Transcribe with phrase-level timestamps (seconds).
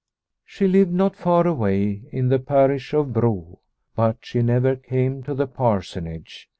[0.45, 3.59] She lived not far away, in the parish of Bro,
[3.95, 6.49] but she never came to the Parsonage.